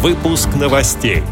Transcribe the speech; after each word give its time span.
Выпуск 0.00 0.50
новостей. 0.54 1.24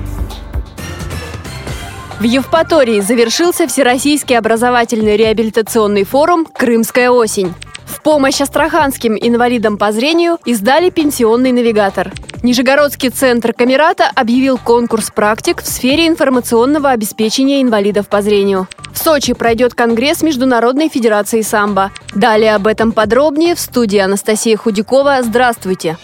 В 2.18 2.24
Евпатории 2.24 2.98
завершился 2.98 3.68
Всероссийский 3.68 4.36
образовательный 4.36 5.16
реабилитационный 5.16 6.02
форум 6.02 6.44
«Крымская 6.46 7.10
осень». 7.10 7.54
В 7.84 8.02
помощь 8.02 8.40
астраханским 8.40 9.16
инвалидам 9.16 9.78
по 9.78 9.92
зрению 9.92 10.38
издали 10.44 10.90
пенсионный 10.90 11.52
навигатор. 11.52 12.10
Нижегородский 12.42 13.10
центр 13.10 13.52
Камерата 13.52 14.10
объявил 14.12 14.58
конкурс 14.58 15.12
практик 15.14 15.62
в 15.62 15.66
сфере 15.68 16.08
информационного 16.08 16.90
обеспечения 16.90 17.62
инвалидов 17.62 18.08
по 18.08 18.20
зрению. 18.20 18.66
В 18.92 18.98
Сочи 18.98 19.32
пройдет 19.32 19.74
Конгресс 19.74 20.22
Международной 20.22 20.88
Федерации 20.88 21.42
самбо. 21.42 21.92
Далее 22.16 22.56
об 22.56 22.66
этом 22.66 22.90
подробнее 22.90 23.54
в 23.54 23.60
студии 23.60 23.98
Анастасия 23.98 24.56
Худякова. 24.56 25.22
Здравствуйте! 25.22 25.96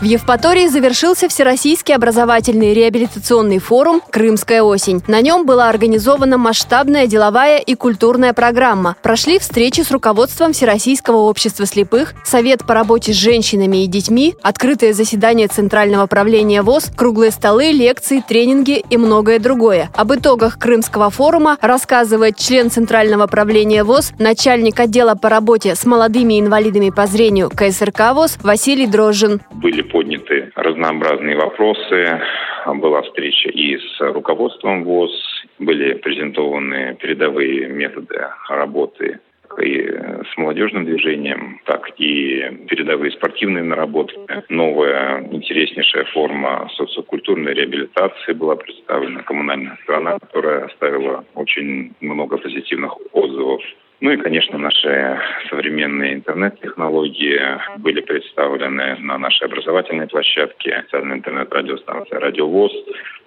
В 0.00 0.06
Евпатории 0.06 0.66
завершился 0.66 1.28
Всероссийский 1.28 1.94
образовательный 1.94 2.74
реабилитационный 2.74 3.58
форум 3.58 4.02
«Крымская 4.10 4.62
осень». 4.62 5.02
На 5.06 5.22
нем 5.22 5.46
была 5.46 5.70
организована 5.70 6.36
масштабная 6.36 7.06
деловая 7.06 7.58
и 7.58 7.74
культурная 7.74 8.34
программа. 8.34 8.96
Прошли 9.02 9.38
встречи 9.38 9.80
с 9.80 9.90
руководством 9.90 10.52
Всероссийского 10.52 11.18
общества 11.18 11.64
слепых, 11.64 12.14
Совет 12.24 12.66
по 12.66 12.74
работе 12.74 13.14
с 13.14 13.16
женщинами 13.16 13.84
и 13.84 13.86
детьми, 13.86 14.34
открытое 14.42 14.92
заседание 14.92 15.46
Центрального 15.48 16.06
правления 16.06 16.62
ВОЗ, 16.62 16.90
круглые 16.94 17.30
столы, 17.30 17.70
лекции, 17.70 18.22
тренинги 18.26 18.84
и 18.90 18.96
многое 18.98 19.38
другое. 19.38 19.90
Об 19.94 20.12
итогах 20.12 20.58
Крымского 20.58 21.08
форума 21.08 21.56
рассказывает 21.62 22.36
член 22.36 22.70
Центрального 22.70 23.26
правления 23.26 23.84
ВОЗ, 23.84 24.12
начальник 24.18 24.78
отдела 24.80 25.14
по 25.14 25.30
работе 25.30 25.76
с 25.76 25.86
молодыми 25.86 26.40
инвалидами 26.40 26.90
по 26.90 27.06
зрению 27.06 27.48
КСРК 27.48 28.12
ВОЗ 28.12 28.38
Василий 28.42 28.86
Дрожжин. 28.86 29.40
Были 29.52 29.83
подняты 29.90 30.50
разнообразные 30.54 31.36
вопросы. 31.36 32.20
Была 32.66 33.02
встреча 33.02 33.50
и 33.50 33.76
с 33.76 34.00
руководством 34.00 34.84
ВОЗ, 34.84 35.12
были 35.58 35.94
презентованы 35.94 36.96
передовые 37.00 37.68
методы 37.68 38.26
работы 38.48 39.20
и 39.60 39.86
с 39.86 40.36
молодежным 40.36 40.84
движением, 40.84 41.60
так 41.64 41.90
и 41.98 42.42
передовые 42.68 43.12
спортивные 43.12 43.62
наработки. 43.62 44.18
Новая 44.48 45.22
интереснейшая 45.30 46.04
форма 46.06 46.68
социокультурной 46.76 47.54
реабилитации 47.54 48.32
была 48.32 48.56
представлена, 48.56 49.22
коммунальная 49.22 49.78
страна, 49.82 50.18
которая 50.18 50.64
оставила 50.64 51.24
очень 51.34 51.92
много 52.00 52.38
позитивных 52.38 52.96
отзывов 53.12 53.62
ну 54.04 54.10
и, 54.10 54.18
конечно, 54.18 54.58
наши 54.58 55.18
современные 55.48 56.12
интернет-технологии 56.12 57.40
были 57.78 58.02
представлены 58.02 58.96
на 58.96 59.16
нашей 59.16 59.46
образовательной 59.46 60.06
площадке. 60.06 60.74
Официальная 60.74 61.16
интернет-радиостанция 61.16 62.20
«Радио 62.20 62.46
ВОЗ» 62.46 62.72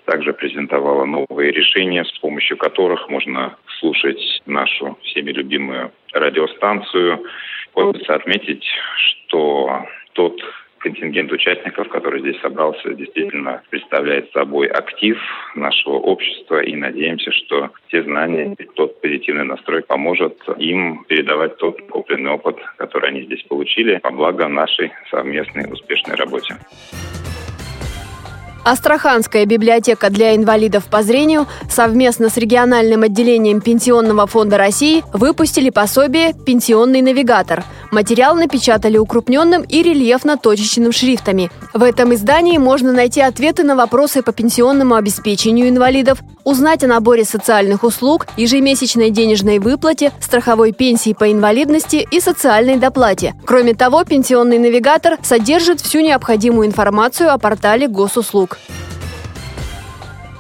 также 0.06 0.34
презентовала 0.34 1.06
новые 1.06 1.52
решения, 1.52 2.06
с 2.06 2.20
помощью 2.20 2.58
которых 2.58 3.10
можно 3.10 3.58
слушать 3.80 4.22
нашу 4.46 5.00
всеми 5.02 5.32
любимую 5.32 5.92
радиостанцию. 6.14 7.24
Хочется 7.74 8.14
отметить, 8.14 8.64
что 8.98 9.84
тот 10.14 10.40
контингент 10.88 11.32
участников, 11.32 11.90
который 11.90 12.22
здесь 12.22 12.40
собрался, 12.42 12.94
действительно 12.94 13.62
представляет 13.70 14.32
собой 14.32 14.68
актив 14.68 15.18
нашего 15.56 15.96
общества. 15.96 16.62
И 16.62 16.76
надеемся, 16.76 17.32
что 17.32 17.72
те 17.92 18.04
знания 18.04 18.56
и 18.58 18.64
тот 18.76 19.02
позитивный 19.02 19.44
настрой 19.44 19.84
поможет 19.84 20.38
им 20.58 21.04
передавать 21.06 21.58
тот 21.58 21.82
купленный 21.90 22.32
опыт, 22.32 22.58
который 22.78 23.10
они 23.10 23.24
здесь 23.24 23.44
получили, 23.44 23.98
по 23.98 24.12
благо 24.12 24.48
нашей 24.48 24.92
совместной 25.12 25.72
успешной 25.72 26.16
работе. 26.16 26.56
Астраханская 28.68 29.46
библиотека 29.46 30.10
для 30.10 30.36
инвалидов 30.36 30.88
по 30.92 31.02
зрению 31.02 31.48
совместно 31.70 32.28
с 32.28 32.36
региональным 32.36 33.04
отделением 33.04 33.62
Пенсионного 33.62 34.28
фонда 34.28 34.58
России 34.58 35.06
выпустили 35.14 35.70
пособие 35.70 36.34
«Пенсионный 36.34 37.02
навигатор». 37.02 37.64
Материал 37.92 38.36
напечатали 38.36 38.98
укрупненным 38.98 39.62
и 39.62 39.82
рельефно-точечным 39.82 40.92
шрифтами. 40.92 41.50
В 41.74 41.82
этом 41.82 42.14
издании 42.14 42.58
можно 42.58 42.92
найти 42.92 43.22
ответы 43.22 43.64
на 43.64 43.78
вопросы 43.78 44.22
по 44.22 44.34
пенсионному 44.34 44.96
обеспечению 44.96 45.70
инвалидов, 45.70 46.20
узнать 46.48 46.82
о 46.86 46.88
наборе 46.88 47.26
социальных 47.26 47.84
услуг, 47.84 48.26
ежемесячной 48.38 49.10
денежной 49.10 49.60
выплате, 49.60 50.14
страховой 50.22 50.72
пенсии 50.72 51.12
по 51.12 51.30
инвалидности 51.30 52.08
и 52.10 52.22
социальной 52.22 52.78
доплате. 52.78 53.36
Кроме 53.46 53.74
того, 53.74 54.06
пенсионный 54.06 54.58
навигатор 54.58 55.18
содержит 55.22 55.82
всю 55.82 56.00
необходимую 56.00 56.66
информацию 56.66 57.34
о 57.34 57.38
портале 57.38 57.90
госуслуг. 57.90 58.60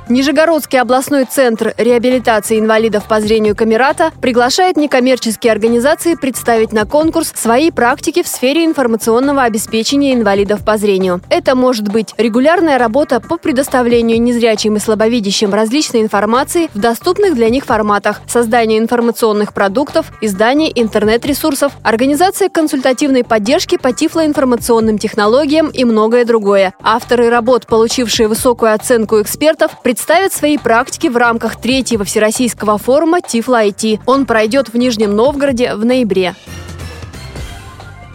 Нижегородский 0.10 0.80
областной 0.80 1.26
центр 1.26 1.74
реабилитации 1.78 2.58
инвалидов 2.60 3.04
по 3.10 3.20
зрению 3.20 3.58
Камерата 3.58 4.12
приглашает 4.22 4.78
некоммерческие 4.78 5.52
организации 5.52 6.16
представить 6.16 6.72
на 6.72 6.86
конкурс 6.86 7.34
свои 7.36 7.72
практики 7.72 8.24
в 8.24 8.28
сфере 8.28 8.64
информационного 8.64 9.44
обеспечения 9.44 10.14
инвалидов 10.14 10.64
по 10.64 10.78
зрению. 10.78 11.20
Это 11.30 11.56
может 11.56 11.90
быть 11.90 12.14
регулярная 12.18 12.78
работа 12.78 13.20
по 13.20 13.38
предоставлению 13.38 14.22
незрячим 14.22 14.78
и 14.78 14.80
слабовидящим 14.80 15.54
различной 15.54 16.04
информации 16.04 16.70
в 16.74 16.80
доступных 16.80 17.36
для 17.36 17.50
них 17.50 17.66
форматах, 17.66 18.22
создание 18.28 18.80
информационных 18.80 19.54
продуктов, 19.54 20.14
издание 20.22 20.72
интернет-ресурсов, 20.82 21.74
организация 21.84 22.48
консультативной 22.48 23.26
поддержки 23.26 23.78
по 23.78 23.92
тифлоинформационным 23.92 25.00
технологиям 25.00 25.68
и 25.68 25.84
многое 25.84 26.24
другое. 26.24 26.74
Авторы 26.82 27.30
работ, 27.30 27.68
получившие 27.68 28.30
высокую 28.30 28.74
оценку 28.74 29.22
экспертов, 29.22 29.72
представит 29.98 30.32
свои 30.32 30.60
практики 30.60 31.08
в 31.08 31.18
рамках 31.18 31.60
третьего 31.60 32.04
Всероссийского 32.06 32.78
форума 32.78 33.20
Тифла 33.20 33.66
IT. 33.66 34.02
Он 34.06 34.28
пройдет 34.28 34.70
в 34.70 34.78
Нижнем 34.78 35.16
Новгороде 35.16 35.74
в 35.74 35.84
ноябре. 35.86 36.36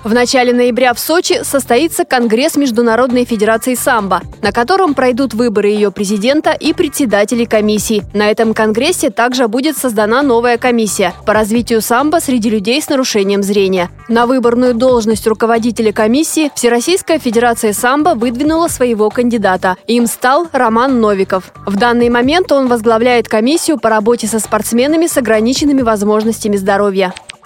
В 0.04 0.12
начале 0.12 0.52
ноября 0.52 0.94
в 0.94 0.98
Сочи 0.98 1.44
состоится 1.44 2.04
Конгресс 2.04 2.56
Международной 2.56 3.24
Федерации 3.24 3.76
самбо, 3.76 4.20
на 4.42 4.50
котором 4.50 4.94
пройдут 4.94 5.32
выборы 5.32 5.68
ее 5.68 5.92
президента 5.92 6.50
и 6.50 6.72
председателей 6.72 7.46
комиссии. 7.46 8.02
На 8.12 8.28
этом 8.28 8.52
конгрессе 8.52 9.10
также 9.10 9.46
будет 9.46 9.78
создана 9.78 10.22
новая 10.22 10.58
комиссия 10.58 11.14
по 11.24 11.32
развитию 11.32 11.80
самбо 11.80 12.18
среди 12.18 12.50
людей 12.50 12.82
с 12.82 12.88
нарушением 12.88 13.44
зрения. 13.44 13.90
На 14.08 14.26
выборную 14.26 14.74
должность 14.74 15.26
руководителя 15.28 15.92
комиссии 15.92 16.50
Всероссийская 16.56 17.20
Федерация 17.20 17.72
самбо 17.72 18.16
выдвинула 18.16 18.66
своего 18.66 19.08
кандидата. 19.08 19.76
Им 19.86 20.08
стал 20.08 20.48
Роман 20.50 21.00
Новиков. 21.00 21.52
В 21.64 21.76
данный 21.76 22.08
момент 22.08 22.50
он 22.50 22.66
возглавляет 22.66 23.28
комиссию 23.28 23.78
по 23.78 23.88
работе 23.88 24.26
со 24.26 24.40
спортсменами 24.40 25.06
с 25.06 25.16
ограниченными 25.16 25.82
возможностями 25.82 26.56
здоровья. 26.56 27.14